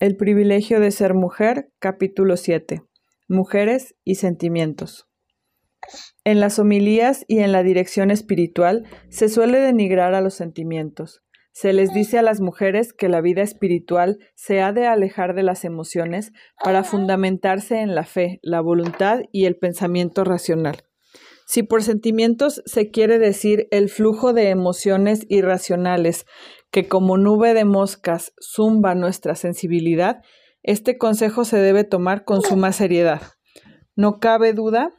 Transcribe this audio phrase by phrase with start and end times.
[0.00, 2.84] El privilegio de ser mujer, capítulo 7.
[3.26, 5.08] Mujeres y sentimientos.
[6.22, 11.24] En las homilías y en la dirección espiritual se suele denigrar a los sentimientos.
[11.50, 15.42] Se les dice a las mujeres que la vida espiritual se ha de alejar de
[15.42, 16.30] las emociones
[16.62, 20.84] para fundamentarse en la fe, la voluntad y el pensamiento racional.
[21.44, 26.26] Si por sentimientos se quiere decir el flujo de emociones irracionales
[26.70, 30.22] que como nube de moscas zumba nuestra sensibilidad,
[30.62, 33.22] este consejo se debe tomar con suma seriedad.
[33.96, 34.90] No cabe duda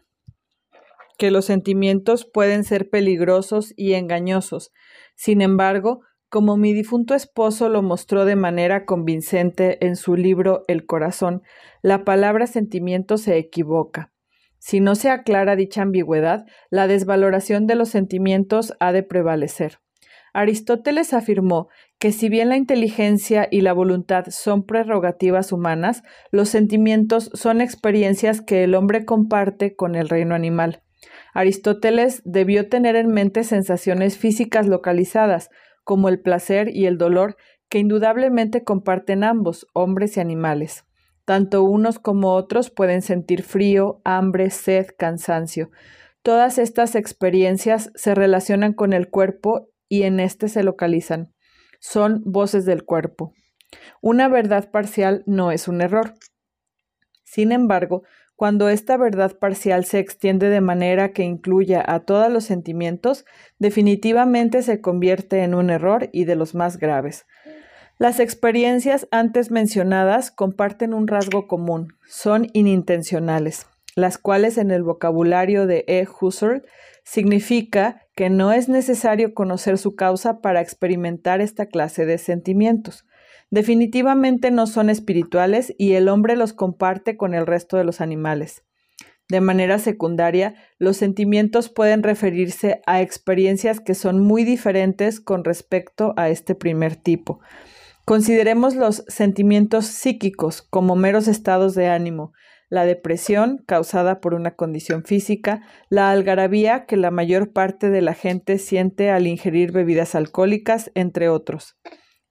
[1.18, 4.72] que los sentimientos pueden ser peligrosos y engañosos.
[5.16, 10.86] Sin embargo, como mi difunto esposo lo mostró de manera convincente en su libro El
[10.86, 11.42] corazón,
[11.82, 14.14] la palabra sentimiento se equivoca.
[14.60, 19.80] Si no se aclara dicha ambigüedad, la desvaloración de los sentimientos ha de prevalecer.
[20.34, 21.70] Aristóteles afirmó
[22.00, 28.42] que si bien la inteligencia y la voluntad son prerrogativas humanas, los sentimientos son experiencias
[28.42, 30.82] que el hombre comparte con el reino animal.
[31.34, 35.50] Aristóteles debió tener en mente sensaciones físicas localizadas,
[35.84, 37.38] como el placer y el dolor,
[37.70, 40.86] que indudablemente comparten ambos, hombres y animales.
[41.26, 45.70] Tanto unos como otros pueden sentir frío, hambre, sed, cansancio.
[46.24, 51.34] Todas estas experiencias se relacionan con el cuerpo y en éste se localizan.
[51.82, 53.34] Son voces del cuerpo.
[54.02, 56.14] Una verdad parcial no es un error.
[57.26, 58.04] Sin embargo,
[58.36, 63.26] cuando esta verdad parcial se extiende de manera que incluya a todos los sentimientos,
[63.58, 67.26] definitivamente se convierte en un error y de los más graves.
[67.98, 75.68] Las experiencias antes mencionadas comparten un rasgo común, son inintencionales, las cuales en el vocabulario
[75.68, 76.08] de E.
[76.08, 76.64] Husserl
[77.10, 83.08] significa que no es necesario conocer su causa para experimentar esta clase de sentimientos.
[83.50, 88.64] Definitivamente no son espirituales y el hombre los comparte con el resto de los animales.
[89.28, 96.14] De manera secundaria, los sentimientos pueden referirse a experiencias que son muy diferentes con respecto
[96.16, 97.40] a este primer tipo.
[98.06, 102.34] Consideremos los sentimientos psíquicos como meros estados de ánimo,
[102.70, 108.14] la depresión causada por una condición física, la algarabía que la mayor parte de la
[108.14, 111.78] gente siente al ingerir bebidas alcohólicas, entre otros.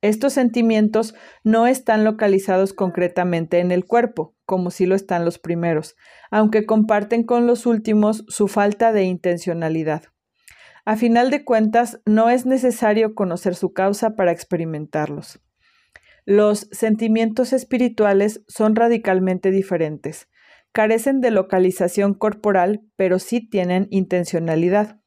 [0.01, 5.97] Estos sentimientos no están localizados concretamente en el cuerpo, como si lo están los primeros,
[6.31, 10.05] aunque comparten con los últimos su falta de intencionalidad.
[10.85, 15.41] A final de cuentas, no es necesario conocer su causa para experimentarlos.
[16.31, 20.29] Los sentimientos espirituales son radicalmente diferentes.
[20.73, 25.01] Carecen de localización corporal, pero sí tienen intencionalidad.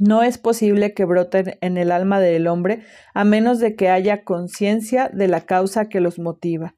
[0.00, 2.82] No es posible que broten en el alma del hombre
[3.14, 6.74] a menos de que haya conciencia de la causa que los motiva.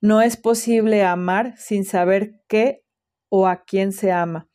[0.00, 2.82] No es posible amar sin saber qué
[3.28, 4.48] o a quién se ama,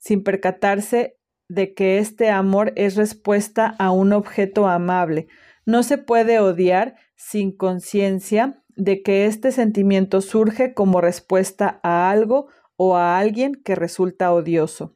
[0.00, 5.28] sin percatarse de que este amor es respuesta a un objeto amable,
[5.68, 12.46] no se puede odiar sin conciencia de que este sentimiento surge como respuesta a algo
[12.76, 14.94] o a alguien que resulta odioso.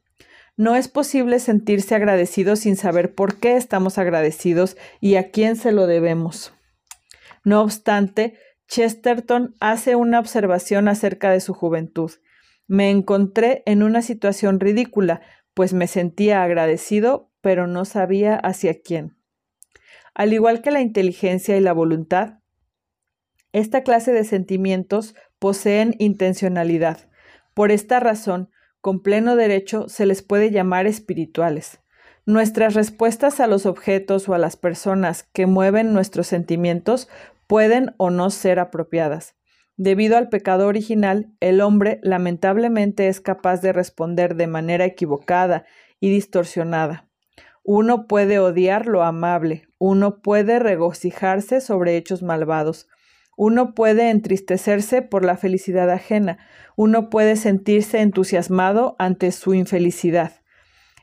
[0.55, 5.73] No es posible sentirse agradecido sin saber por qué estamos agradecidos y a quién se
[5.73, 6.53] lo debemos.
[7.43, 12.11] No obstante, Chesterton hace una observación acerca de su juventud.
[12.67, 15.21] Me encontré en una situación ridícula,
[15.53, 19.17] pues me sentía agradecido, pero no sabía hacia quién.
[20.15, 22.39] Al igual que la inteligencia y la voluntad,
[23.51, 27.09] esta clase de sentimientos poseen intencionalidad.
[27.53, 28.49] Por esta razón,
[28.81, 31.79] con pleno derecho se les puede llamar espirituales.
[32.25, 37.09] Nuestras respuestas a los objetos o a las personas que mueven nuestros sentimientos
[37.47, 39.35] pueden o no ser apropiadas.
[39.77, 45.65] Debido al pecado original, el hombre lamentablemente es capaz de responder de manera equivocada
[45.99, 47.09] y distorsionada.
[47.63, 52.87] Uno puede odiar lo amable, uno puede regocijarse sobre hechos malvados,
[53.35, 56.37] uno puede entristecerse por la felicidad ajena,
[56.77, 60.39] uno puede sentirse entusiasmado ante su infelicidad.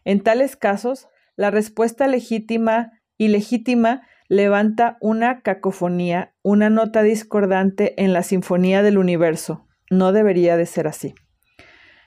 [0.06, 8.14] En tales casos, la respuesta legítima y legítima levanta una cacofonía, una nota discordante en
[8.14, 9.66] la sinfonía del universo.
[9.90, 11.14] No debería de ser así.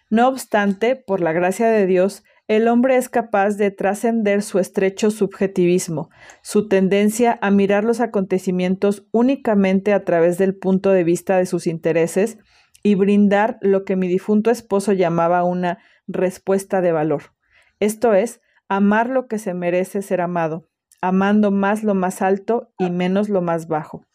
[0.10, 5.12] No obstante, por la gracia de Dios, el hombre es capaz de trascender su estrecho
[5.12, 6.10] subjetivismo,
[6.42, 11.68] su tendencia a mirar los acontecimientos únicamente a través del punto de vista de sus
[11.68, 12.38] intereses
[12.84, 17.34] y brindar lo que mi difunto esposo llamaba una respuesta de valor.
[17.80, 20.70] Esto es, amar lo que se merece ser amado,
[21.02, 24.06] amando más lo más alto y menos lo más bajo.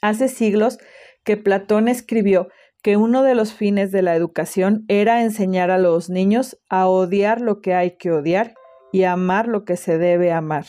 [0.00, 0.78] Hace siglos
[1.24, 2.48] que Platón escribió
[2.82, 7.40] que uno de los fines de la educación era enseñar a los niños a odiar
[7.40, 8.54] lo que hay que odiar
[8.92, 10.66] y amar lo que se debe amar.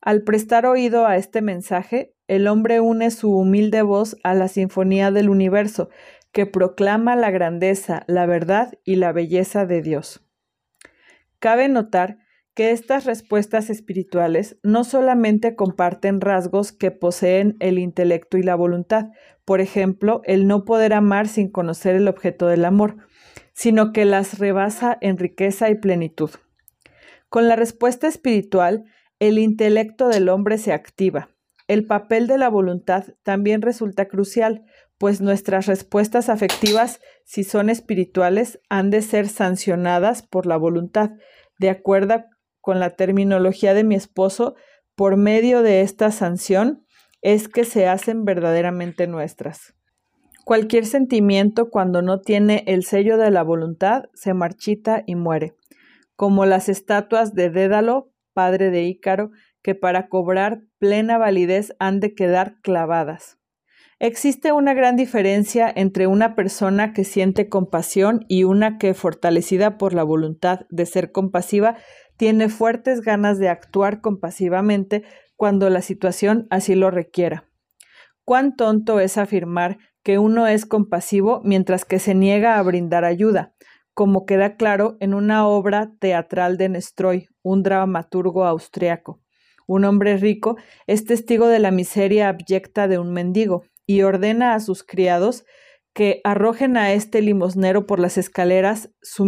[0.00, 5.10] Al prestar oído a este mensaje, el hombre une su humilde voz a la sinfonía
[5.10, 5.90] del universo,
[6.32, 10.24] que proclama la grandeza, la verdad y la belleza de Dios.
[11.38, 12.18] Cabe notar
[12.54, 19.06] que estas respuestas espirituales no solamente comparten rasgos que poseen el intelecto y la voluntad,
[19.44, 22.96] por ejemplo, el no poder amar sin conocer el objeto del amor,
[23.52, 26.30] sino que las rebasa en riqueza y plenitud.
[27.28, 28.84] Con la respuesta espiritual,
[29.20, 31.30] el intelecto del hombre se activa.
[31.68, 34.64] El papel de la voluntad también resulta crucial,
[34.98, 41.10] pues nuestras respuestas afectivas, si son espirituales, han de ser sancionadas por la voluntad,
[41.58, 42.24] de acuerdo
[42.60, 44.54] con la terminología de mi esposo,
[44.94, 46.84] por medio de esta sanción
[47.22, 49.74] es que se hacen verdaderamente nuestras.
[50.44, 55.54] Cualquier sentimiento cuando no tiene el sello de la voluntad se marchita y muere,
[56.16, 59.30] como las estatuas de Dédalo padre de Ícaro,
[59.62, 63.38] que para cobrar plena validez han de quedar clavadas.
[63.98, 69.92] Existe una gran diferencia entre una persona que siente compasión y una que, fortalecida por
[69.92, 71.76] la voluntad de ser compasiva,
[72.20, 75.04] tiene fuertes ganas de actuar compasivamente
[75.36, 77.48] cuando la situación así lo requiera.
[78.26, 83.54] Cuán tonto es afirmar que uno es compasivo mientras que se niega a brindar ayuda,
[83.94, 89.22] como queda claro en una obra teatral de Nestroy, un dramaturgo austriaco.
[89.66, 94.60] Un hombre rico es testigo de la miseria abyecta de un mendigo y ordena a
[94.60, 95.46] sus criados
[95.94, 99.24] que arrojen a este limosnero por las escaleras, su,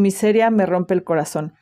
[0.00, 1.54] miseria me rompe el corazón.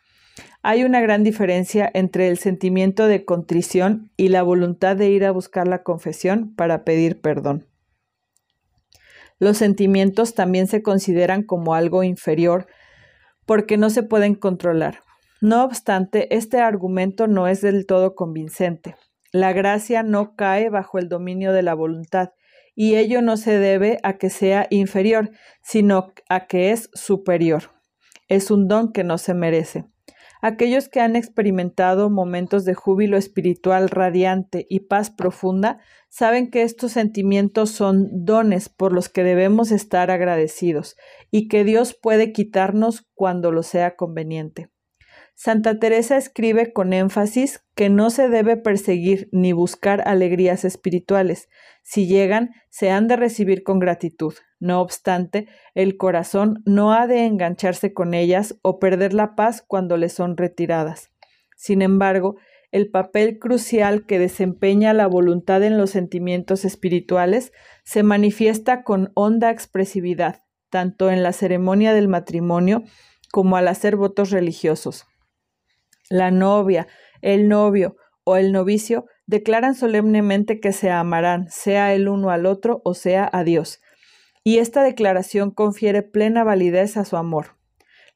[0.66, 5.31] Hay una gran diferencia entre el sentimiento de contrición y la voluntad de ir a
[5.31, 7.66] buscar la confesión para pedir perdón.
[9.38, 12.66] Los sentimientos también se consideran como algo inferior
[13.44, 15.00] porque no se pueden controlar.
[15.43, 18.96] No obstante, este argumento no es del todo convincente.
[19.32, 22.31] La gracia no cae bajo el dominio de la voluntad,
[22.75, 25.31] y ello no se debe a que sea inferior,
[25.62, 27.64] sino a que es superior.
[28.28, 29.84] Es un don que no se merece.
[30.46, 35.79] Aquellos que han experimentado momentos de júbilo espiritual radiante y paz profunda
[36.11, 40.96] saben que estos sentimientos son dones por los que debemos estar agradecidos
[41.31, 44.69] y que Dios puede quitarnos cuando lo sea conveniente.
[45.34, 51.48] Santa Teresa escribe con énfasis que no se debe perseguir ni buscar alegrías espirituales.
[51.82, 54.34] Si llegan, se han de recibir con gratitud.
[54.60, 59.96] No obstante, el corazón no ha de engancharse con ellas o perder la paz cuando
[59.96, 61.10] le son retiradas.
[61.56, 62.36] Sin embargo,
[62.70, 67.52] el papel crucial que desempeña la voluntad en los sentimientos espirituales
[67.84, 72.82] se manifiesta con honda expresividad, tanto en la ceremonia del matrimonio
[73.31, 75.06] como al hacer votos religiosos.
[76.10, 76.86] La novia,
[77.22, 82.82] el novio o el novicio declaran solemnemente que se amarán, sea el uno al otro
[82.84, 83.80] o sea a Dios,
[84.42, 87.56] y esta declaración confiere plena validez a su amor.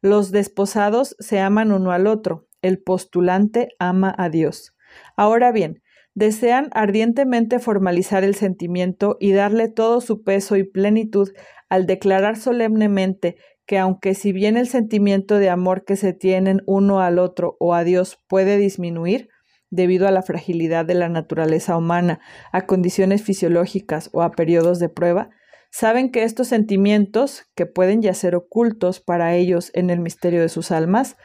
[0.02, 4.76] Los desposados se aman uno al otro, el postulante ama a Dios.
[5.16, 5.82] Ahora bien,
[6.14, 11.30] desean ardientemente formalizar el sentimiento y darle todo su peso y plenitud
[11.68, 13.36] al declarar solemnemente
[13.68, 17.74] que aunque si bien el sentimiento de amor que se tienen uno al otro o
[17.74, 19.28] a Dios puede disminuir,
[19.68, 22.18] debido a la fragilidad de la naturaleza humana,
[22.50, 25.28] a condiciones fisiológicas o a periodos de prueba,
[25.70, 30.48] saben que estos sentimientos, que pueden ya ser ocultos para ellos en el misterio de
[30.48, 31.18] sus almas,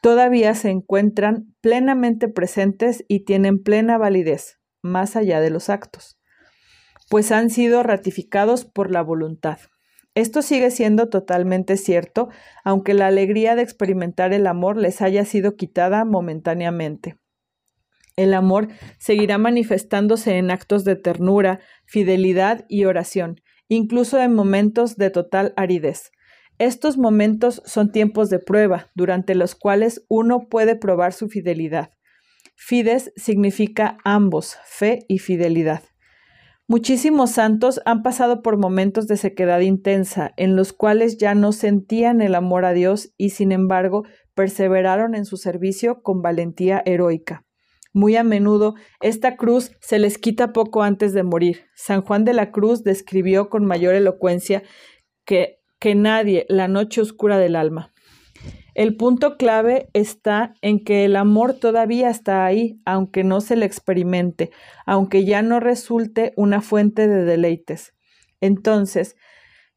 [0.00, 6.20] todavía se encuentran plenamente presentes y tienen plena validez, más allá de los actos,
[7.08, 9.58] pues han sido ratificados por la voluntad.
[10.14, 12.28] Esto sigue siendo totalmente cierto,
[12.64, 17.16] aunque la alegría de experimentar el amor les haya sido quitada momentáneamente.
[18.16, 25.10] El amor seguirá manifestándose en actos de ternura, fidelidad y oración, incluso en momentos de
[25.10, 26.10] total aridez.
[26.58, 31.92] Estos momentos son tiempos de prueba, durante los cuales uno puede probar su fidelidad.
[32.56, 35.82] Fides significa ambos, fe y fidelidad.
[36.70, 42.20] Muchísimos santos han pasado por momentos de sequedad intensa, en los cuales ya no sentían
[42.20, 47.44] el amor a Dios y sin embargo perseveraron en su servicio con valentía heroica.
[47.92, 51.64] Muy a menudo esta cruz se les quita poco antes de morir.
[51.74, 54.62] San Juan de la Cruz describió con mayor elocuencia
[55.24, 57.92] que que nadie la noche oscura del alma.
[58.74, 63.66] El punto clave está en que el amor todavía está ahí, aunque no se le
[63.66, 64.50] experimente,
[64.86, 67.94] aunque ya no resulte una fuente de deleites.
[68.40, 69.16] Entonces,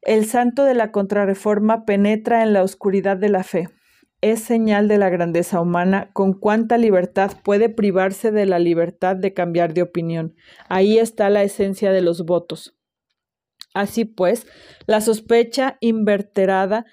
[0.02, 3.68] el santo de la contrarreforma penetra en la oscuridad de la fe.
[4.20, 9.34] Es señal de la grandeza humana con cuánta libertad puede privarse de la libertad de
[9.34, 10.34] cambiar de opinión.
[10.68, 12.74] Ahí está la esencia de los votos.
[13.74, 14.46] Así pues,
[14.86, 16.86] la sospecha inverterada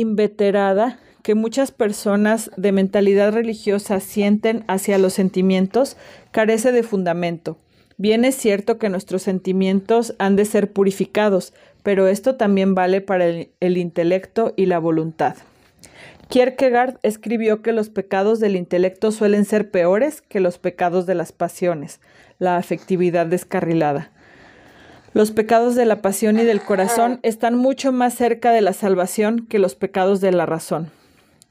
[0.00, 5.96] inveterada que muchas personas de mentalidad religiosa sienten hacia los sentimientos
[6.30, 7.58] carece de fundamento.
[7.98, 13.26] Bien es cierto que nuestros sentimientos han de ser purificados, pero esto también vale para
[13.26, 15.34] el, el, intelecto y la voluntad.
[16.28, 21.32] Kierkegaard escribió que los pecados del intelecto suelen ser peores que los pecados de las
[21.32, 22.00] pasiones,
[22.38, 24.12] la afectividad descarrilada.
[25.16, 29.46] Los pecados de la pasión y del corazón están mucho más cerca de la salvación
[29.46, 30.90] que los pecados de la razón.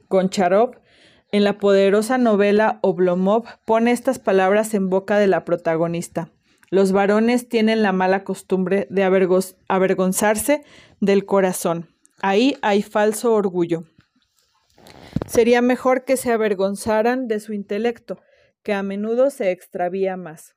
[0.08, 0.76] Goncharov,
[1.32, 6.30] en la poderosa novela Oblomov, pone estas palabras en boca de la protagonista.
[6.70, 9.04] Los varones tienen la mala costumbre de
[9.68, 10.62] avergonzarse
[11.00, 11.90] del corazón.
[12.22, 13.86] Ahí hay falso orgullo.
[15.26, 18.20] Sería mejor que se avergonzaran de su intelecto,
[18.62, 20.55] que a menudo se extravía más.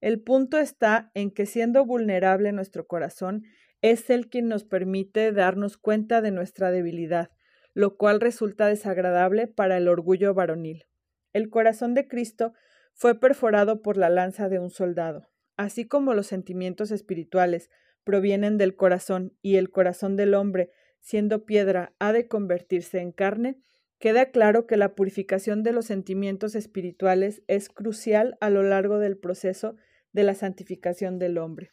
[0.00, 3.44] El punto está en que siendo vulnerable nuestro corazón,
[3.82, 7.30] es el quien nos permite darnos cuenta de nuestra debilidad,
[7.74, 10.86] lo cual resulta desagradable para el orgullo varonil.
[11.32, 12.52] El corazón de Cristo
[12.94, 15.28] fue perforado por la lanza de un soldado.
[15.56, 17.70] Así como los sentimientos espirituales
[18.04, 23.60] provienen del corazón y el corazón del hombre, siendo piedra, ha de convertirse en carne,
[23.98, 29.18] queda claro que la purificación de los sentimientos espirituales es crucial a lo largo del
[29.18, 29.76] proceso
[30.18, 31.70] de la santificación del hombre.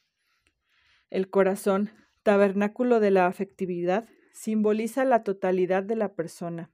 [1.09, 1.89] El corazón,
[2.21, 6.71] tabernáculo de la afectividad, simboliza la totalidad de la persona.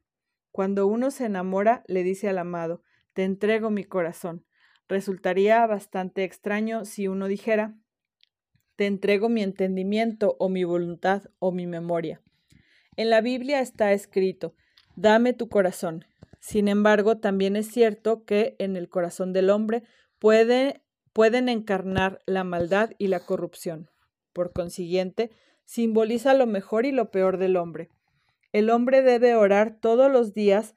[0.51, 4.45] Cuando uno se enamora, le dice al amado, te entrego mi corazón.
[4.89, 7.77] Resultaría bastante extraño si uno dijera,
[8.75, 12.21] te entrego mi entendimiento o mi voluntad o mi memoria.
[12.97, 14.55] En la Biblia está escrito,
[14.97, 16.03] dame tu corazón.
[16.41, 19.83] Sin embargo, también es cierto que en el corazón del hombre
[20.19, 20.81] puede
[21.13, 23.89] pueden encarnar la maldad y la corrupción.
[24.33, 25.31] Por consiguiente,
[25.65, 27.89] simboliza lo mejor y lo peor del hombre.
[28.51, 30.75] El hombre debe orar todos los días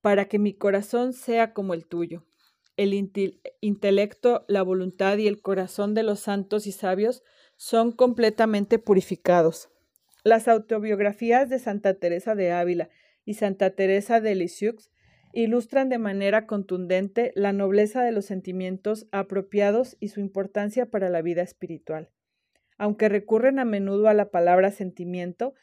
[0.00, 2.24] para que mi corazón sea como el tuyo.
[2.76, 2.94] El
[3.60, 7.22] intelecto, la voluntad y el corazón de los santos y sabios
[7.56, 9.68] son completamente purificados.
[10.24, 12.88] Las autobiografías de Santa Teresa de Ávila
[13.24, 14.90] y Santa Teresa de Lisieux
[15.32, 21.22] ilustran de manera contundente la nobleza de los sentimientos apropiados y su importancia para la
[21.22, 22.10] vida espiritual.
[22.78, 25.54] Aunque recurren a menudo a la palabra sentimiento,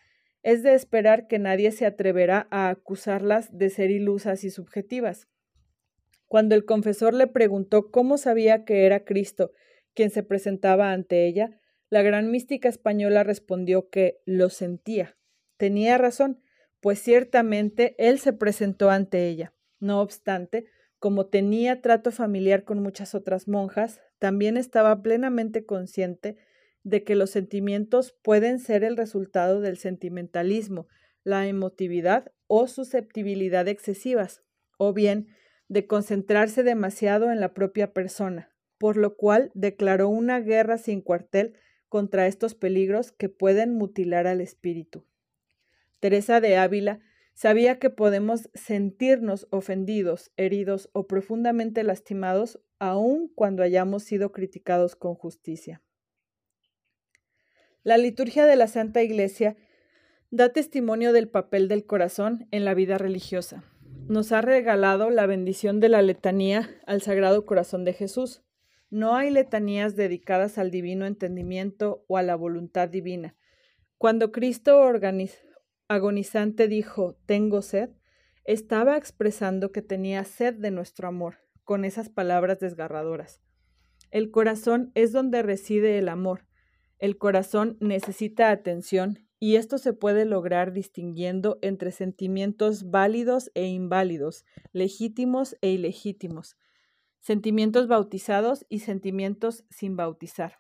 [0.43, 5.27] es de esperar que nadie se atreverá a acusarlas de ser ilusas y subjetivas.
[6.27, 9.51] Cuando el confesor le preguntó cómo sabía que era Cristo
[9.93, 11.59] quien se presentaba ante ella,
[11.89, 15.17] la gran mística española respondió que lo sentía.
[15.57, 16.41] Tenía razón,
[16.81, 19.53] pues ciertamente él se presentó ante ella.
[19.79, 20.65] No obstante,
[21.00, 26.38] como tenía trato familiar con muchas otras monjas, también estaba plenamente consciente
[26.84, 30.88] de que los sentimientos pueden ser el resultado del sentimentalismo,
[31.24, 34.41] la emotividad o susceptibilidad excesivas,
[34.77, 35.27] o bien
[35.67, 41.57] de concentrarse demasiado en la propia persona, por lo cual declaró una guerra sin cuartel
[41.89, 45.05] contra estos peligros que pueden mutilar al espíritu.
[46.00, 47.01] Teresa de Ávila
[47.38, 55.13] Sabía que podemos sentirnos ofendidos, heridos o profundamente lastimados aun cuando hayamos sido criticados con
[55.13, 55.84] justicia.
[57.84, 59.56] La liturgia de la Santa Iglesia
[60.32, 63.63] da testimonio del papel del corazón en la vida religiosa.
[64.08, 68.41] Nos ha regalado la bendición de la letanía al Sagrado Corazón de Jesús.
[68.89, 73.36] No hay letanías dedicadas al divino entendimiento o a la voluntad divina.
[74.00, 75.46] Cuando Cristo organizó
[75.88, 77.89] agonizante dijo, tengo sed,
[78.44, 83.41] estaba expresando que tenía sed de nuestro amor, con esas palabras desgarradoras.
[84.10, 86.46] El corazón es donde reside el amor.
[86.98, 94.46] El corazón necesita atención y esto se puede lograr distinguiendo entre sentimientos válidos e inválidos,
[94.72, 96.58] legítimos e ilegítimos,
[97.20, 100.60] sentimientos bautizados y sentimientos sin bautizar.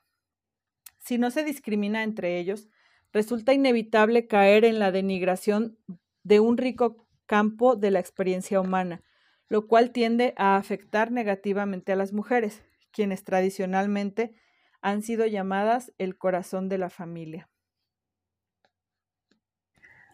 [0.99, 2.69] Si no se discrimina entre ellos,
[3.13, 5.77] resulta inevitable caer en la denigración
[6.23, 9.01] de un rico campo de la experiencia humana,
[9.49, 14.35] lo cual tiende a afectar negativamente a las mujeres, quienes tradicionalmente
[14.81, 17.49] han sido llamadas el corazón de la familia.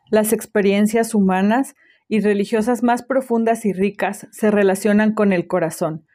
[0.09, 1.75] Las experiencias humanas
[2.07, 6.05] y religiosas más profundas y ricas se relacionan con el corazón.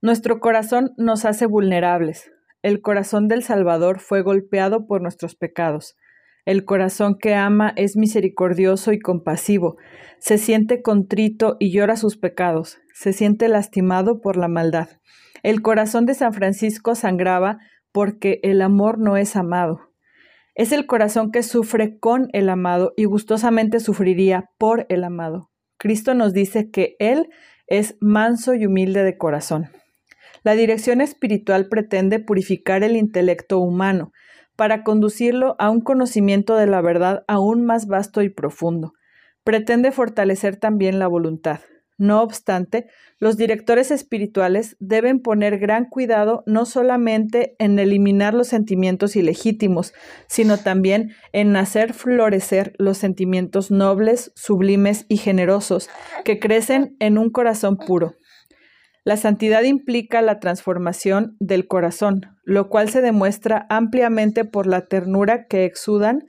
[0.00, 2.32] Nuestro corazón nos hace vulnerables.
[2.62, 5.96] El corazón del Salvador fue golpeado por nuestros pecados.
[6.44, 9.76] El corazón que ama es misericordioso y compasivo,
[10.18, 14.88] se siente contrito y llora sus pecados, se siente lastimado por la maldad.
[15.42, 17.58] El corazón de San Francisco sangraba
[17.92, 19.92] porque el amor no es amado.
[20.54, 25.50] Es el corazón que sufre con el amado y gustosamente sufriría por el amado.
[25.78, 27.28] Cristo nos dice que Él
[27.66, 29.70] es manso y humilde de corazón.
[30.44, 34.12] La dirección espiritual pretende purificar el intelecto humano,
[34.56, 38.92] para conducirlo a un conocimiento de la verdad aún más vasto y profundo.
[39.44, 41.60] Pretende fortalecer también la voluntad.
[41.98, 42.86] No obstante,
[43.18, 49.92] los directores espirituales deben poner gran cuidado no solamente en eliminar los sentimientos ilegítimos,
[50.26, 55.88] sino también en hacer florecer los sentimientos nobles, sublimes y generosos
[56.24, 58.16] que crecen en un corazón puro.
[59.04, 65.46] La santidad implica la transformación del corazón, lo cual se demuestra ampliamente por la ternura
[65.46, 66.24] que exudan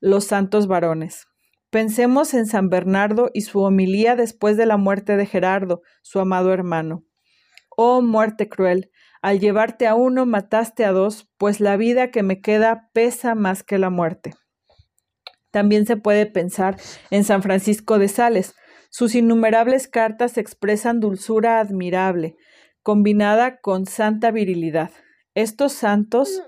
[0.00, 1.26] los santos varones.
[1.70, 6.52] Pensemos en San Bernardo y su homilía después de la muerte de Gerardo, su amado
[6.52, 7.04] hermano.
[7.76, 8.90] Oh muerte cruel,
[9.22, 13.62] al llevarte a uno mataste a dos, pues la vida que me queda pesa más
[13.62, 14.34] que la muerte.
[15.50, 16.76] También se puede pensar
[17.10, 18.54] en San Francisco de Sales,
[18.96, 22.36] sus innumerables cartas expresan dulzura admirable,
[22.84, 24.92] combinada con santa virilidad.
[25.34, 26.44] Estos santos,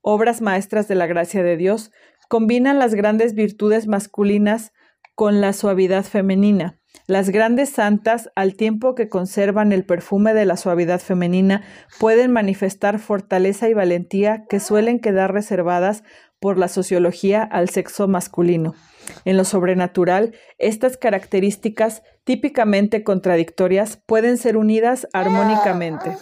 [0.00, 1.90] obras maestras de la gracia de Dios,
[2.28, 4.72] combinan las grandes virtudes masculinas
[5.16, 6.78] con la suavidad femenina.
[7.08, 11.64] Las grandes santas, al tiempo que conservan el perfume de la suavidad femenina,
[11.98, 16.04] pueden manifestar fortaleza y valentía que suelen quedar reservadas
[16.38, 18.76] por la sociología al sexo masculino.
[19.24, 26.16] En lo sobrenatural, estas características típicamente contradictorias pueden ser unidas armónicamente.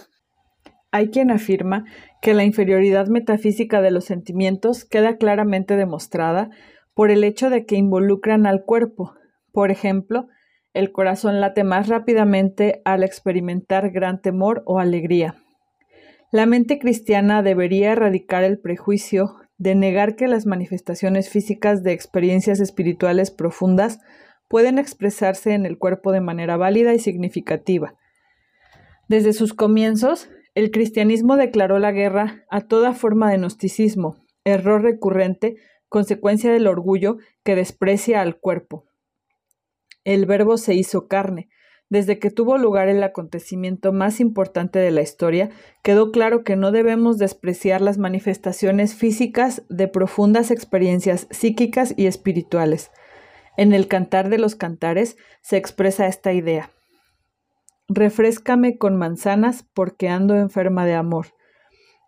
[0.90, 1.84] Hay quien afirma
[2.22, 6.50] que la inferioridad metafísica de los sentimientos queda claramente demostrada
[6.94, 9.14] por el hecho de que involucran al cuerpo.
[9.52, 10.28] Por ejemplo,
[10.72, 15.36] el corazón late más rápidamente al experimentar gran temor o alegría.
[16.30, 22.60] La mente cristiana debería erradicar el prejuicio de negar que las manifestaciones físicas de experiencias
[22.60, 24.00] espirituales profundas
[24.48, 27.94] pueden expresarse en el cuerpo de manera válida y significativa.
[29.08, 35.56] Desde sus comienzos, el cristianismo declaró la guerra a toda forma de gnosticismo, error recurrente,
[35.88, 38.84] consecuencia del orgullo que desprecia al cuerpo.
[40.04, 41.48] El verbo se hizo carne,
[41.90, 45.50] desde que tuvo lugar el acontecimiento más importante de la historia,
[45.82, 52.90] quedó claro que no debemos despreciar las manifestaciones físicas de profundas experiencias psíquicas y espirituales.
[53.56, 56.70] En el Cantar de los Cantares se expresa esta idea.
[57.88, 61.28] Refrescame con manzanas porque ando enferma de amor.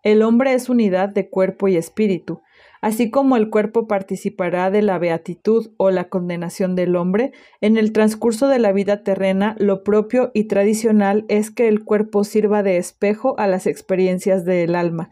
[0.03, 2.41] El hombre es unidad de cuerpo y espíritu,
[2.81, 7.93] Así como el cuerpo participará de la beatitud o la condenación del hombre, en el
[7.93, 12.77] transcurso de la vida terrena lo propio y tradicional es que el cuerpo sirva de
[12.77, 15.11] espejo a las experiencias del alma.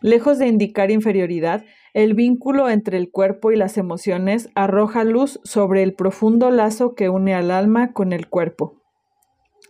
[0.00, 5.82] Lejos de indicar inferioridad, el vínculo entre el cuerpo y las emociones arroja luz sobre
[5.82, 8.80] el profundo lazo que une al alma con el cuerpo.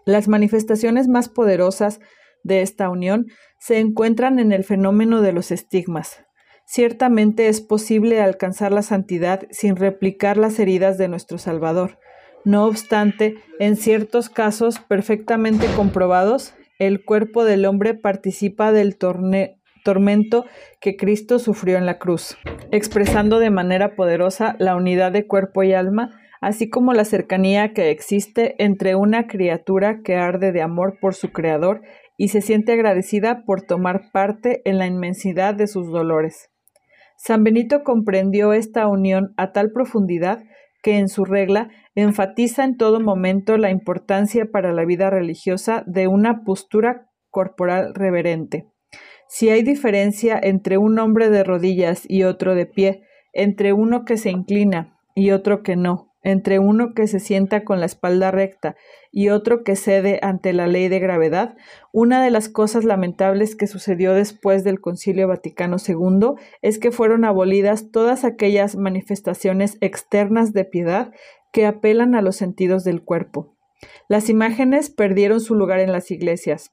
[0.07, 2.01] Las manifestaciones más poderosas
[2.45, 3.27] de esta unión
[3.59, 6.24] se encuentran en el fenómeno de los estigmas.
[6.67, 11.99] Ciertamente es posible alcanzar la santidad sin replicar las heridas de nuestro Salvador.
[12.45, 20.45] No obstante, en ciertos casos perfectamente comprobados, el cuerpo del hombre participa del tormento
[20.81, 22.37] que Cristo sufrió en la cruz,
[22.71, 27.91] expresando de manera poderosa la unidad de cuerpo y alma, así como la cercanía que
[27.91, 31.83] existe entre una criatura que arde de amor por su Creador
[32.17, 36.51] y se siente agradecida por tomar parte en la inmensidad de sus dolores.
[37.27, 40.45] San Benito comprendió esta unión a tal profundidad
[40.83, 46.07] que en su regla enfatiza en todo momento la importancia para la vida religiosa de
[46.07, 48.67] una postura corporal reverente.
[49.27, 54.19] Si hay diferencia entre un hombre de rodillas y otro de pie, entre uno que
[54.19, 58.75] se inclina y otro que no, entre uno que se sienta con la espalda recta
[59.13, 61.55] y otro que cede ante la ley de gravedad,
[61.93, 67.25] una de las cosas lamentables que sucedió después del Concilio Vaticano II es que fueron
[67.25, 71.13] abolidas todas aquellas manifestaciones externas de piedad
[71.53, 73.55] que apelan a los sentidos del cuerpo.
[74.09, 76.73] Las imágenes perdieron su lugar en las iglesias.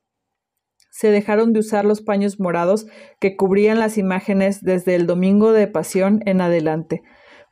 [0.89, 2.87] Se dejaron de usar los paños morados
[3.19, 7.03] que cubrían las imágenes desde el domingo de pasión en adelante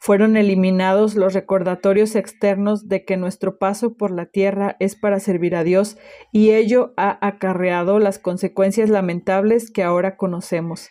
[0.01, 5.55] Fueron eliminados los recordatorios externos de que nuestro paso por la tierra es para servir
[5.55, 5.97] a Dios
[6.31, 10.89] y ello ha acarreado las consecuencias lamentables que ahora conocemos.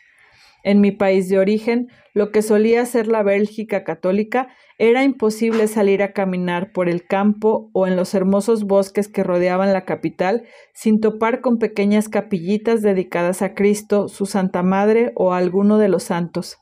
[0.63, 6.03] En mi país de origen, lo que solía ser la Bélgica católica, era imposible salir
[6.03, 10.45] a caminar por el campo o en los hermosos bosques que rodeaban la capital
[10.75, 15.89] sin topar con pequeñas capillitas dedicadas a Cristo, su Santa Madre o a alguno de
[15.89, 16.59] los santos.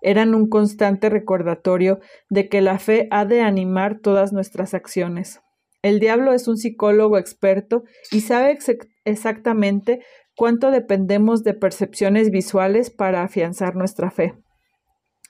[0.00, 5.40] Eran un constante recordatorio de que la fe ha de animar todas nuestras acciones.
[5.82, 8.58] El diablo es un psicólogo experto y sabe
[9.04, 10.00] exactamente
[10.36, 14.34] cuánto dependemos de percepciones visuales para afianzar nuestra fe.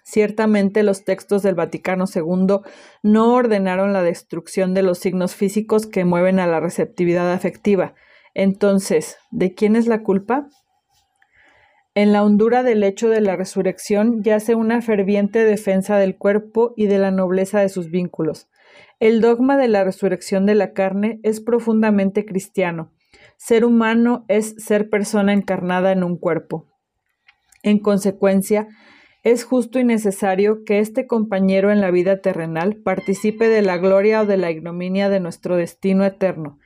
[0.05, 2.61] Ciertamente los textos del Vaticano II
[3.05, 7.95] no ordenaron la destrucción de los signos físicos que mueven a la receptividad afectiva.
[8.35, 10.49] Entonces, ¿de quién es la culpa?
[12.01, 16.87] En la hondura del hecho de la resurrección yace una ferviente defensa del cuerpo y
[16.87, 18.49] de la nobleza de sus vínculos.
[19.01, 22.93] El dogma de la resurrección de la carne es profundamente cristiano
[23.41, 26.67] ser humano es ser persona encarnada en un cuerpo.
[27.63, 28.69] En consecuencia,
[29.23, 34.21] es justo y necesario que este compañero en la vida terrenal participe de la gloria
[34.21, 36.59] o de la ignominia de nuestro destino eterno.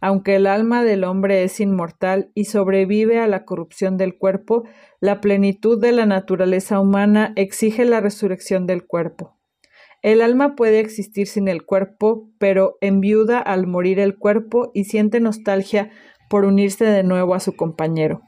[0.00, 4.64] Aunque el alma del hombre es inmortal y sobrevive a la corrupción del cuerpo,
[5.00, 9.36] la plenitud de la naturaleza humana exige la resurrección del cuerpo.
[10.02, 15.18] El alma puede existir sin el cuerpo, pero enviuda al morir el cuerpo y siente
[15.18, 15.90] nostalgia
[16.30, 18.22] por unirse de nuevo a su compañero.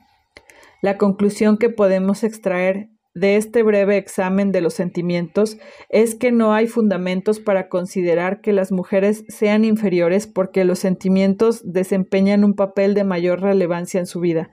[0.82, 6.52] La conclusión que podemos extraer de este breve examen de los sentimientos es que no
[6.54, 12.94] hay fundamentos para considerar que las mujeres sean inferiores porque los sentimientos desempeñan un papel
[12.94, 14.50] de mayor relevancia en su vida.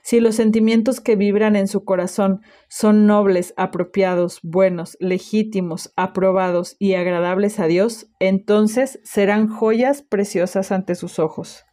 [0.00, 6.94] Si los sentimientos que vibran en su corazón son nobles, apropiados, buenos, legítimos, aprobados y
[6.94, 11.67] agradables a Dios, entonces serán joyas preciosas ante sus ojos.